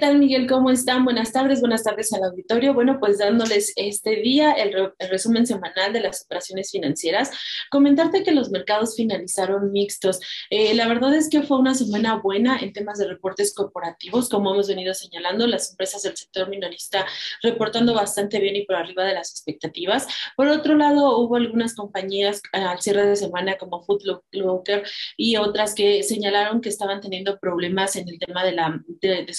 tal, 0.00 0.18
Miguel? 0.18 0.46
¿Cómo 0.48 0.70
están? 0.70 1.04
Buenas 1.04 1.30
tardes, 1.30 1.60
buenas 1.60 1.84
tardes 1.84 2.10
al 2.14 2.24
auditorio. 2.24 2.72
Bueno, 2.72 2.96
pues 2.98 3.18
dándoles 3.18 3.74
este 3.76 4.16
día 4.16 4.52
el, 4.52 4.72
resumen 5.10 5.46
semanal 5.46 5.92
de 5.92 6.00
las 6.00 6.24
operaciones 6.24 6.70
financieras. 6.70 7.30
Comentarte 7.70 8.22
que 8.22 8.32
los 8.32 8.50
mercados 8.50 8.96
finalizaron 8.96 9.70
mixtos. 9.72 10.18
Eh, 10.48 10.74
la 10.74 10.88
verdad 10.88 11.14
es 11.14 11.28
que 11.28 11.42
fue 11.42 11.58
una 11.58 11.74
semana 11.74 12.16
buena 12.16 12.58
en 12.58 12.72
temas 12.72 12.98
de 12.98 13.08
reportes 13.08 13.54
corporativos, 13.54 14.30
como 14.30 14.54
hemos 14.54 14.68
venido 14.68 14.94
señalando, 14.94 15.46
las 15.46 15.70
empresas 15.70 16.02
del 16.02 16.16
sector 16.16 16.48
minorista 16.48 17.04
reportando 17.42 17.92
bastante 17.92 18.40
bien 18.40 18.56
y 18.56 18.64
por 18.64 18.76
arriba 18.76 19.04
de 19.04 19.12
las 19.12 19.30
expectativas. 19.30 20.06
Por 20.34 20.48
otro 20.48 20.76
lado, 20.76 21.18
hubo 21.18 21.36
algunas 21.36 21.74
compañías 21.74 22.40
al 22.52 22.80
cierre 22.80 23.06
de 23.06 23.16
semana 23.16 23.58
como 23.58 23.82
Food 23.82 24.02
Locker 24.32 24.82
y 25.18 25.36
otras 25.36 25.74
que 25.74 26.02
señalaron 26.02 26.62
que 26.62 26.70
estaban 26.70 27.02
teniendo 27.02 27.38
problemas 27.38 27.96
en 27.96 28.08
el 28.08 28.18
tema 28.18 28.42
de, 28.42 28.52
la, 28.52 28.82
de, 28.86 29.26
de 29.26 29.34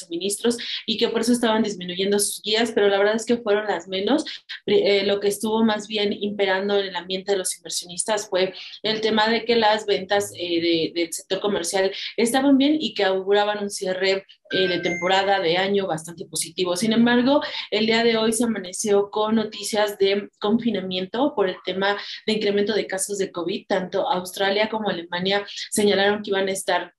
y 0.85 0.97
que 0.97 1.09
por 1.09 1.21
eso 1.21 1.31
estaban 1.31 1.63
disminuyendo 1.63 2.19
sus 2.19 2.41
guías, 2.41 2.71
pero 2.71 2.87
la 2.87 2.97
verdad 2.97 3.15
es 3.15 3.25
que 3.25 3.37
fueron 3.37 3.67
las 3.67 3.87
menos. 3.87 4.25
Eh, 4.65 5.05
lo 5.05 5.19
que 5.19 5.27
estuvo 5.27 5.63
más 5.63 5.87
bien 5.87 6.13
imperando 6.13 6.77
en 6.77 6.87
el 6.87 6.95
ambiente 6.95 7.31
de 7.31 7.37
los 7.37 7.55
inversionistas 7.57 8.29
fue 8.29 8.53
el 8.83 9.01
tema 9.01 9.27
de 9.27 9.45
que 9.45 9.55
las 9.55 9.85
ventas 9.85 10.31
eh, 10.35 10.91
del 10.93 11.13
sector 11.13 11.39
comercial 11.39 11.91
estaban 12.17 12.57
bien 12.57 12.77
y 12.79 12.93
que 12.93 13.03
auguraban 13.03 13.59
un 13.63 13.69
cierre 13.69 14.25
eh, 14.51 14.67
de 14.67 14.79
temporada 14.79 15.39
de 15.39 15.57
año 15.57 15.87
bastante 15.87 16.25
positivo. 16.25 16.75
Sin 16.75 16.93
embargo, 16.93 17.41
el 17.69 17.85
día 17.85 18.03
de 18.03 18.17
hoy 18.17 18.33
se 18.33 18.43
amaneció 18.43 19.09
con 19.09 19.35
noticias 19.35 19.97
de 19.97 20.29
confinamiento 20.39 21.33
por 21.35 21.47
el 21.47 21.55
tema 21.63 21.97
de 22.27 22.33
incremento 22.33 22.73
de 22.73 22.87
casos 22.87 23.17
de 23.17 23.31
COVID. 23.31 23.65
Tanto 23.67 24.09
Australia 24.09 24.69
como 24.69 24.89
Alemania 24.89 25.45
señalaron 25.69 26.21
que 26.21 26.31
iban 26.31 26.47
a 26.49 26.51
estar 26.51 26.93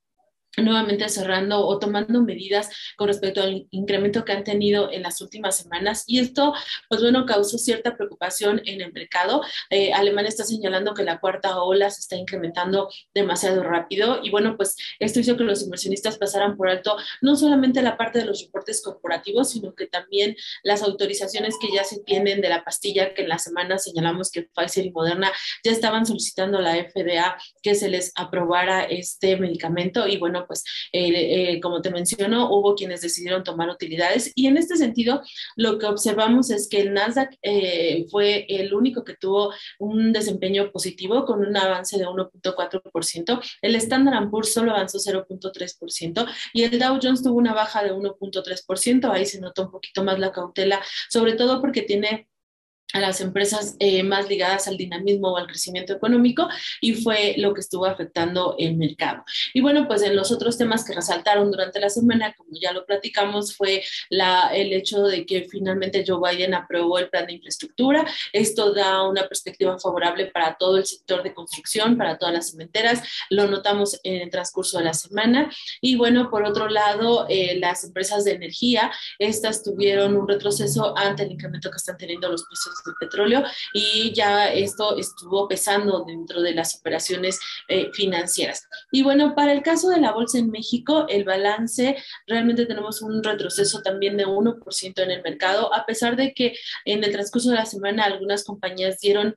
nuevamente 0.57 1.09
cerrando 1.09 1.67
o 1.67 1.79
tomando 1.79 2.23
medidas 2.23 2.69
con 2.97 3.09
respecto 3.09 3.43
al 3.43 3.67
incremento 3.71 4.25
que 4.25 4.33
han 4.33 4.45
tenido 4.45 4.91
en 4.93 5.03
las 5.03 5.21
últimas 5.21 5.57
semanas. 5.57 6.05
Y 6.07 6.19
esto 6.19 6.55
pues 6.89 7.01
bueno 7.01 7.25
causó 7.27 7.59
cierta 7.59 7.97
preocupación 7.97 8.61
en 8.65 8.81
el 8.81 8.93
mercado. 8.93 9.43
Eh, 9.71 9.93
Alemania 9.93 10.29
está 10.29 10.45
señalando 10.45 10.95
que 10.95 11.05
la 11.05 11.21
cuarta 11.21 11.63
ola 11.63 11.91
se 11.91 12.01
está 12.01 12.17
incrementando 12.17 12.89
demasiado 13.15 13.63
rápido. 13.63 14.21
Y 14.23 14.31
bueno 14.31 14.57
pues 14.57 14.77
esto 14.99 15.21
hizo 15.21 15.37
que 15.37 15.45
los 15.45 15.63
inversionistas 15.63 16.19
pasaran 16.19 16.57
por 16.57 16.69
alto 16.69 16.97
no 17.21 17.37
solamente 17.37 17.83
la 17.83 17.97
parte 17.97 18.19
de 18.19 18.25
los 18.27 18.43
reportes 18.43 18.83
corporativos 18.83 19.51
sino 19.51 19.75
que 19.75 19.87
también 19.87 20.37
las 20.63 20.83
autorizaciones 20.83 21.57
que 21.61 21.69
ya 21.75 21.85
se 21.85 22.01
tienen 22.03 22.41
de 22.41 22.49
la 22.49 22.65
pastilla 22.65 23.15
que 23.15 23.23
en 23.23 23.29
la 23.29 23.39
semana 23.39 23.79
señalamos 23.79 24.31
que 24.31 24.43
Pfizer 24.43 24.87
y 24.87 24.91
Moderna 24.91 25.33
ya 25.65 25.73
estaban 25.73 26.07
solicitando 26.07 26.59
a 26.59 26.63
la 26.63 26.75
FDA 26.75 27.37
que 27.63 27.75
se 27.75 27.89
les 27.89 28.13
aprobara 28.15 28.85
este 28.85 29.37
medicamento. 29.37 30.07
Y 30.07 30.19
bueno 30.19 30.42
pues 30.47 30.65
eh, 30.93 31.55
eh, 31.55 31.61
como 31.61 31.81
te 31.81 31.91
menciono, 31.91 32.51
hubo 32.51 32.75
quienes 32.75 33.01
decidieron 33.01 33.45
tomar 33.45 33.69
utilidades. 33.69 34.33
Y 34.35 34.47
en 34.47 34.57
este 34.57 34.77
sentido 34.77 35.23
lo 35.57 35.79
que 35.79 35.87
observamos 35.87 36.51
es 36.51 36.69
que 36.69 36.81
el 36.81 36.93
Nasdaq 36.95 37.37
eh, 37.43 38.07
fue 38.11 38.47
el 38.49 38.75
único 38.75 39.05
que 39.05 39.15
tuvo 39.15 39.53
un 39.79 40.13
desempeño 40.13 40.71
positivo 40.71 41.25
con 41.25 41.41
un 41.41 41.57
avance 41.57 41.99
de 41.99 42.07
1.4%, 42.07 43.41
el 43.63 43.75
Standard 43.77 44.31
Poor's 44.31 44.53
solo 44.53 44.73
avanzó 44.73 44.99
0.3% 44.99 46.27
y 46.53 46.65
el 46.65 46.79
Dow 46.79 46.99
Jones 47.03 47.23
tuvo 47.23 47.39
una 47.39 47.55
baja 47.55 47.83
de 47.83 47.93
1.3%, 47.93 49.11
ahí 49.11 49.27
se 49.27 49.41
notó 49.41 49.63
un 49.63 49.71
poquito 49.71 50.05
más 50.05 50.19
la 50.19 50.33
cautela, 50.33 50.83
sobre 51.09 51.35
todo 51.35 51.61
porque 51.61 51.83
tiene 51.83 52.29
a 52.93 53.01
las 53.01 53.21
empresas 53.21 53.77
eh, 53.79 54.03
más 54.03 54.29
ligadas 54.29 54.69
al 54.69 54.77
dinamismo 54.77 55.33
o 55.33 55.37
al 55.37 55.47
crecimiento 55.47 55.93
económico 55.93 56.49
y 56.81 56.95
fue 56.95 57.35
lo 57.39 57.55
que 57.55 57.61
estuvo 57.61 57.87
afectando 57.87 58.55
el 58.59 58.77
mercado. 58.77 59.25
Y 59.55 59.61
bueno, 59.61 59.87
pues 59.87 60.03
en 60.03 60.17
los 60.17 60.31
otros 60.33 60.59
temas 60.59 60.85
que 60.85 60.95
resaltaron 60.95 61.51
durante 61.51 61.81
la 61.81 61.89
semana, 61.89 62.35
como 62.35 62.51
ya 62.61 62.73
lo 62.73 62.85
platicamos, 62.87 63.57
fue 63.57 63.83
la, 64.11 64.51
el 64.55 64.73
hecho 64.73 65.03
de 65.03 65.27
que 65.27 65.47
finalmente 65.49 66.05
Joe 66.07 66.21
Biden 66.21 66.55
aprobó 66.55 66.99
el 66.99 67.09
plan 67.09 67.27
de 67.27 67.35
infraestructura. 67.35 68.07
Esto 68.33 68.73
da 68.73 69.03
una 69.09 69.27
perspectiva 69.27 69.79
favorable 69.79 70.27
para 70.27 70.57
todo 70.57 70.77
el 70.77 70.87
sector 70.87 71.23
de 71.23 71.35
construcción, 71.35 71.97
para 71.97 72.19
todas 72.19 72.35
las 72.35 72.51
cementeras. 72.51 73.03
Lo 73.31 73.47
notamos 73.47 74.01
en 74.05 74.23
el 74.23 74.31
transcurso 74.31 74.79
de 74.79 74.85
la 74.85 74.95
semana. 74.95 75.51
Y 75.81 75.97
bueno, 75.97 76.31
por 76.31 76.45
otro 76.45 76.69
lado, 76.69 77.27
eh, 77.29 77.59
las 77.59 77.85
empresas 77.85 78.25
de 78.25 78.33
energía, 78.33 78.93
estas 79.19 79.63
tuvieron 79.63 80.17
un 80.17 80.29
retroceso 80.29 80.97
ante 80.97 81.25
el 81.25 81.33
incremento 81.33 81.71
que 81.71 81.77
están 81.77 81.97
teniendo 81.97 82.29
los 82.29 82.45
precios 82.45 82.82
petróleo 82.99 83.43
y 83.73 84.13
ya 84.13 84.53
esto 84.53 84.97
estuvo 84.97 85.49
pesando 85.49 86.05
dentro 86.07 86.43
de 86.43 86.55
las 86.55 86.79
operaciones 86.79 87.39
eh, 87.69 87.91
financieras. 87.93 88.69
Y 88.91 89.03
bueno, 89.03 89.35
para 89.35 89.53
el 89.53 89.63
caso 89.63 89.89
de 89.91 90.01
la 90.01 90.13
bolsa 90.13 90.39
en 90.39 90.51
México, 90.51 91.07
el 91.09 91.25
balance 91.25 91.97
realmente 92.27 92.67
tenemos 92.67 93.03
un 93.03 93.23
retroceso 93.23 93.83
también 93.83 94.17
de 94.17 94.27
1% 94.27 95.03
en 95.03 95.11
el 95.11 95.23
mercado, 95.23 95.75
a 95.75 95.87
pesar 95.87 96.17
de 96.17 96.35
que 96.35 96.55
en 96.85 97.05
el 97.05 97.13
transcurso 97.13 97.51
de 97.51 97.57
la 97.57 97.67
semana 97.67 98.05
algunas 98.05 98.45
compañías 98.45 98.99
dieron 99.01 99.37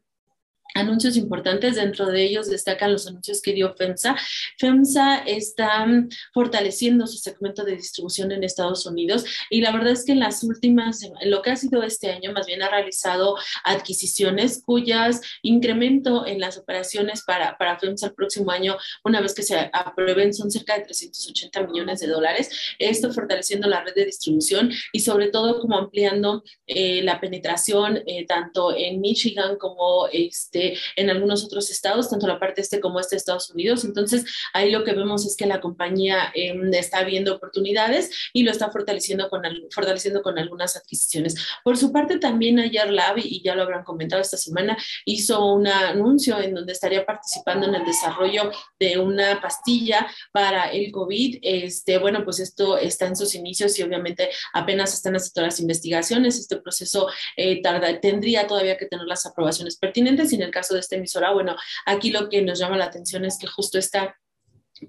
anuncios 0.76 1.18
importantes, 1.18 1.76
dentro 1.76 2.06
de 2.08 2.24
ellos 2.24 2.50
destacan 2.50 2.92
los 2.92 3.08
anuncios 3.08 3.42
que 3.42 3.54
dio 3.54 3.74
FEMSA. 3.76 4.16
FEMSA 4.60 5.20
está 5.20 5.86
mm, 5.86 6.10
fortaleciendo 6.34 7.08
su 7.08 7.18
segmento 7.18 7.64
de 7.64 7.76
distribución 7.78 8.32
en 8.32 8.44
Estados 8.44 8.86
Unidos 8.86 9.26
y 9.50 9.62
la 9.62 9.72
verdad 9.72 9.94
es 9.94 10.06
que 10.06 10.12
en 10.12 10.20
las 10.20 10.44
últimas, 10.44 11.00
lo 11.24 11.42
que 11.42 11.52
ha 11.52 11.56
sido 11.56 11.82
este 11.82 12.12
año, 12.12 12.32
más 12.34 12.46
bien 12.46 12.62
ha 12.62 12.70
realizado 12.70 13.36
adquisiciones 13.64 14.62
cuyas 14.64 15.22
incremento 15.42 16.28
en 16.28 16.40
las 16.40 16.58
operaciones 16.58 17.24
para, 17.24 17.58
para 17.58 17.80
FEMSA 17.80 18.08
el 18.08 18.14
próximo 18.14 18.52
año, 18.52 18.78
una 19.04 19.22
vez 19.22 19.34
que 19.34 19.44
se 19.44 19.70
aprueben, 19.74 20.34
son 20.34 20.52
cerca 20.52 20.78
de 20.78 20.84
380 20.84 21.68
millones 21.68 22.00
de 22.02 22.08
dólares. 22.08 22.50
Esto 22.80 23.12
fortaleciendo 23.14 23.68
la 23.68 23.82
red 23.82 23.96
de 23.96 24.06
distribución 24.06 24.72
y 24.92 25.00
sobre 25.00 25.30
todo 25.30 25.60
como 25.62 25.78
ampliando 25.78 26.44
eh, 26.68 27.02
la 27.04 27.20
penetración 27.20 28.04
eh, 28.06 28.26
tanto 28.28 28.76
en 28.76 29.00
Michigan 29.00 29.58
como 29.58 30.08
este, 30.12 30.65
en 30.96 31.10
algunos 31.10 31.44
otros 31.44 31.70
estados, 31.70 32.10
tanto 32.10 32.28
la 32.28 32.40
parte 32.40 32.62
este 32.62 32.80
como 32.80 33.00
este 33.00 33.16
de 33.16 33.18
Estados 33.18 33.50
Unidos. 33.50 33.84
Entonces, 33.86 34.26
ahí 34.54 34.72
lo 34.72 34.84
que 34.84 34.94
vemos 34.94 35.26
es 35.26 35.36
que 35.36 35.46
la 35.46 35.62
compañía 35.62 36.32
em, 36.34 36.74
está 36.74 37.04
viendo 37.04 37.36
oportunidades 37.36 38.10
y 38.34 38.44
lo 38.44 38.52
está 38.52 38.72
fortaleciendo 38.72 39.30
con, 39.30 39.42
fortaleciendo 39.72 40.22
con 40.22 40.38
algunas 40.38 40.76
adquisiciones. 40.76 41.36
Por 41.64 41.78
su 41.78 41.92
parte, 41.92 42.20
también 42.20 42.60
ayer 42.60 42.90
Lab, 42.92 43.18
y 43.18 43.42
ya 43.44 43.56
lo 43.56 43.64
habrán 43.64 43.84
comentado 43.84 44.22
esta 44.22 44.38
semana, 44.38 44.78
hizo 45.06 45.54
un 45.54 45.68
anuncio 45.68 46.40
en 46.40 46.54
donde 46.54 46.74
estaría 46.74 47.06
participando 47.06 47.68
en 47.68 47.76
el 47.76 47.86
desarrollo 47.86 48.52
de 48.80 48.98
una 48.98 49.42
pastilla 49.42 50.08
para 50.32 50.72
el 50.72 50.92
COVID. 50.92 51.40
Este, 51.42 51.98
bueno, 51.98 52.24
pues 52.24 52.40
esto 52.40 52.78
está 52.78 53.08
en 53.08 53.16
sus 53.16 53.36
inicios 53.36 53.78
y 53.80 53.84
obviamente 53.84 54.30
apenas 54.54 54.94
están 54.94 55.16
haciendo 55.16 55.42
las 55.42 55.60
investigaciones. 55.60 56.40
Este 56.40 56.58
proceso 56.58 57.08
eh, 57.38 57.62
tarda, 57.62 58.00
tendría 58.00 58.48
todavía 58.48 58.78
que 58.78 58.86
tener 58.86 59.06
las 59.06 59.26
aprobaciones 59.26 59.78
pertinentes. 59.78 60.30
Sin 60.30 60.42
el 60.42 60.52
caso 60.56 60.74
de 60.74 60.80
esta 60.80 60.96
emisora, 60.96 61.34
bueno, 61.34 61.56
aquí 61.86 62.12
lo 62.12 62.30
que 62.30 62.42
nos 62.42 62.58
llama 62.58 62.78
la 62.78 62.86
atención 62.86 63.26
es 63.26 63.38
que 63.38 63.48
justo 63.48 63.78
está 63.78 64.18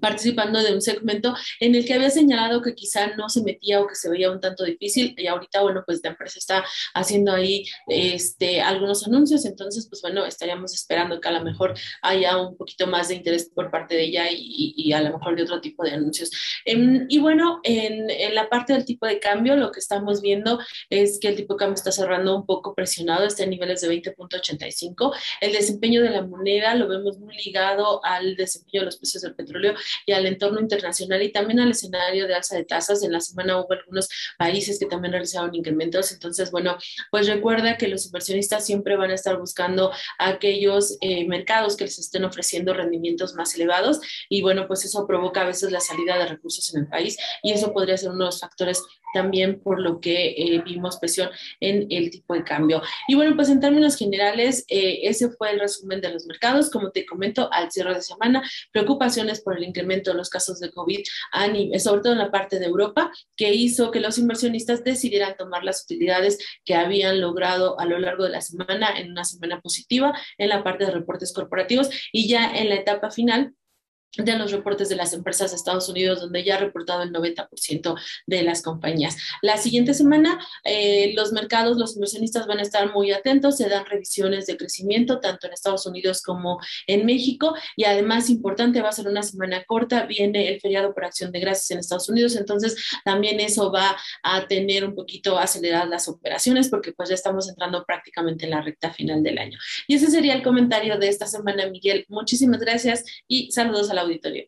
participando 0.01 0.61
de 0.61 0.73
un 0.73 0.81
segmento 0.81 1.35
en 1.59 1.75
el 1.75 1.85
que 1.85 1.93
había 1.93 2.09
señalado 2.09 2.61
que 2.61 2.75
quizá 2.75 3.15
no 3.15 3.29
se 3.29 3.41
metía 3.41 3.81
o 3.81 3.87
que 3.87 3.95
se 3.95 4.09
veía 4.09 4.31
un 4.31 4.41
tanto 4.41 4.63
difícil 4.63 5.15
y 5.17 5.27
ahorita, 5.27 5.61
bueno, 5.61 5.83
pues 5.85 6.01
la 6.03 6.11
empresa 6.11 6.39
está 6.39 6.65
haciendo 6.93 7.31
ahí 7.31 7.65
este, 7.87 8.61
algunos 8.61 9.05
anuncios, 9.07 9.45
entonces, 9.45 9.87
pues 9.89 10.01
bueno, 10.01 10.25
estaríamos 10.25 10.73
esperando 10.73 11.21
que 11.21 11.27
a 11.27 11.31
lo 11.31 11.43
mejor 11.43 11.73
haya 12.01 12.37
un 12.37 12.57
poquito 12.57 12.87
más 12.87 13.07
de 13.07 13.15
interés 13.15 13.49
por 13.53 13.71
parte 13.71 13.95
de 13.95 14.03
ella 14.03 14.25
y, 14.31 14.91
a 14.93 15.01
lo 15.01 15.17
mejor 15.17 15.35
de 15.35 15.43
otro 15.43 15.59
tipo 15.61 15.83
de 15.83 15.91
anuncios. 15.91 16.31
Em, 16.65 17.05
y 17.09 17.19
bueno, 17.19 17.59
en, 17.63 18.09
en, 18.09 18.35
la 18.35 18.49
parte 18.49 18.73
del 18.73 18.85
tipo 18.85 19.05
de 19.05 19.19
cambio, 19.19 19.55
lo 19.55 19.71
que 19.71 19.79
estamos 19.79 20.21
viendo 20.21 20.59
es 20.89 21.19
que 21.19 21.27
el 21.29 21.35
tipo 21.35 21.53
de 21.53 21.59
cambio 21.59 21.75
está 21.75 21.91
cerrando 21.91 22.35
un 22.35 22.45
poco 22.45 22.73
presionado, 22.73 23.25
está 23.25 23.43
en 23.43 23.51
niveles 23.51 23.81
de 23.81 23.89
20.85. 23.89 25.13
El 25.41 25.51
desempeño 25.51 26.01
de 26.01 26.09
la 26.09 26.21
moneda 26.21 26.75
lo 26.75 26.87
vemos 26.87 27.19
muy 27.19 27.35
ligado 27.37 28.03
al 28.03 28.35
desempeño 28.35 28.81
de 28.81 28.85
los 28.85 28.97
precios 28.97 29.23
del 29.23 29.35
petróleo 29.35 29.76
y 30.05 30.13
al 30.13 30.25
entorno 30.25 30.59
internacional 30.59 31.21
y 31.21 31.31
también 31.31 31.59
al 31.59 31.71
escenario 31.71 32.27
de 32.27 32.35
alza 32.35 32.55
de 32.55 32.65
tasas. 32.65 33.03
En 33.03 33.11
la 33.11 33.19
semana 33.19 33.59
hubo 33.59 33.73
algunos 33.73 34.09
países 34.37 34.79
que 34.79 34.85
también 34.85 35.11
realizaron 35.11 35.53
incrementos. 35.53 36.11
Entonces, 36.11 36.51
bueno, 36.51 36.77
pues 37.11 37.27
recuerda 37.27 37.77
que 37.77 37.87
los 37.87 38.05
inversionistas 38.05 38.65
siempre 38.65 38.95
van 38.95 39.11
a 39.11 39.15
estar 39.15 39.37
buscando 39.37 39.91
aquellos 40.19 40.97
eh, 41.01 41.27
mercados 41.27 41.77
que 41.77 41.85
les 41.85 41.99
estén 41.99 42.23
ofreciendo 42.23 42.73
rendimientos 42.73 43.33
más 43.35 43.53
elevados 43.55 43.99
y 44.29 44.41
bueno, 44.41 44.67
pues 44.67 44.85
eso 44.85 45.05
provoca 45.07 45.41
a 45.41 45.45
veces 45.45 45.71
la 45.71 45.79
salida 45.79 46.17
de 46.17 46.27
recursos 46.27 46.73
en 46.73 46.81
el 46.81 46.87
país 46.87 47.17
y 47.43 47.51
eso 47.51 47.73
podría 47.73 47.97
ser 47.97 48.09
uno 48.09 48.19
de 48.19 48.25
los 48.25 48.39
factores 48.39 48.83
también 49.13 49.59
por 49.61 49.79
lo 49.79 49.99
que 49.99 50.35
eh, 50.37 50.61
vimos 50.65 50.97
presión 50.97 51.29
en 51.59 51.87
el 51.89 52.11
tipo 52.11 52.33
de 52.33 52.43
cambio. 52.43 52.81
Y 53.07 53.15
bueno, 53.15 53.35
pues 53.35 53.49
en 53.49 53.59
términos 53.59 53.95
generales, 53.95 54.65
eh, 54.67 54.99
ese 55.03 55.29
fue 55.29 55.51
el 55.51 55.59
resumen 55.59 56.01
de 56.01 56.11
los 56.11 56.25
mercados. 56.25 56.69
Como 56.69 56.91
te 56.91 57.05
comento, 57.05 57.49
al 57.51 57.71
cierre 57.71 57.95
de 57.95 58.01
semana, 58.01 58.43
preocupaciones 58.71 59.41
por 59.41 59.57
el 59.57 59.63
incremento 59.67 60.11
de 60.11 60.17
los 60.17 60.29
casos 60.29 60.59
de 60.59 60.71
COVID, 60.71 61.03
sobre 61.79 62.01
todo 62.01 62.13
en 62.13 62.19
la 62.19 62.31
parte 62.31 62.59
de 62.59 62.65
Europa, 62.65 63.11
que 63.35 63.53
hizo 63.53 63.91
que 63.91 63.99
los 63.99 64.17
inversionistas 64.17 64.83
decidieran 64.83 65.35
tomar 65.37 65.63
las 65.63 65.83
utilidades 65.83 66.37
que 66.65 66.75
habían 66.75 67.21
logrado 67.21 67.79
a 67.79 67.85
lo 67.85 67.99
largo 67.99 68.23
de 68.23 68.31
la 68.31 68.41
semana 68.41 68.97
en 68.97 69.11
una 69.11 69.23
semana 69.23 69.61
positiva 69.61 70.17
en 70.37 70.49
la 70.49 70.63
parte 70.63 70.85
de 70.85 70.91
reportes 70.91 71.33
corporativos. 71.33 71.89
Y 72.11 72.27
ya 72.27 72.51
en 72.55 72.69
la 72.69 72.75
etapa 72.75 73.11
final 73.11 73.53
de 74.17 74.37
los 74.37 74.51
reportes 74.51 74.89
de 74.89 74.95
las 74.95 75.13
empresas 75.13 75.51
de 75.51 75.57
Estados 75.57 75.89
Unidos, 75.89 76.21
donde 76.21 76.43
ya 76.43 76.55
ha 76.55 76.59
reportado 76.59 77.03
el 77.03 77.11
90% 77.11 77.95
de 78.25 78.43
las 78.43 78.61
compañías. 78.61 79.17
La 79.41 79.57
siguiente 79.57 79.93
semana, 79.93 80.39
eh, 80.63 81.13
los 81.15 81.31
mercados, 81.31 81.77
los 81.77 81.95
inversionistas 81.95 82.47
van 82.47 82.59
a 82.59 82.63
estar 82.63 82.91
muy 82.93 83.11
atentos, 83.11 83.57
se 83.57 83.69
dan 83.69 83.85
revisiones 83.85 84.45
de 84.45 84.57
crecimiento 84.57 85.19
tanto 85.19 85.47
en 85.47 85.53
Estados 85.53 85.85
Unidos 85.85 86.21
como 86.21 86.59
en 86.87 87.05
México 87.05 87.55
y 87.75 87.85
además 87.85 88.29
importante, 88.29 88.81
va 88.81 88.89
a 88.89 88.93
ser 88.93 89.07
una 89.07 89.23
semana 89.23 89.63
corta, 89.65 90.05
viene 90.05 90.49
el 90.49 90.59
feriado 90.59 90.93
por 90.93 91.05
acción 91.05 91.31
de 91.31 91.39
gracias 91.39 91.71
en 91.71 91.79
Estados 91.79 92.09
Unidos, 92.09 92.35
entonces 92.35 92.75
también 93.03 93.39
eso 93.39 93.71
va 93.71 93.95
a 94.23 94.47
tener 94.47 94.85
un 94.85 94.95
poquito 94.95 95.37
aceleradas 95.37 95.89
las 95.89 96.07
operaciones 96.07 96.69
porque 96.69 96.93
pues 96.93 97.09
ya 97.09 97.15
estamos 97.15 97.49
entrando 97.49 97.83
prácticamente 97.85 98.45
en 98.45 98.51
la 98.51 98.61
recta 98.61 98.91
final 98.91 99.23
del 99.23 99.37
año. 99.37 99.57
Y 99.87 99.95
ese 99.95 100.07
sería 100.07 100.33
el 100.33 100.43
comentario 100.43 100.97
de 100.97 101.07
esta 101.07 101.27
semana, 101.27 101.69
Miguel. 101.69 102.05
Muchísimas 102.09 102.59
gracias 102.59 103.03
y 103.27 103.51
saludos 103.51 103.89
a 103.89 103.93
la 103.93 104.03
auditorio. 104.07 104.47